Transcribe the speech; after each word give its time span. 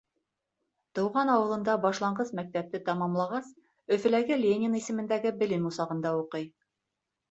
Тыуған 0.99 1.31
ауылында 1.33 1.75
башланғыс 1.83 2.33
мәктәпте 2.41 2.83
тамамлағас, 2.89 3.53
Өфөләге 3.99 4.41
Ленин 4.43 4.83
исемендәге 4.85 5.39
белем 5.47 5.73
усағында 5.75 6.21
уҡый. 6.27 6.55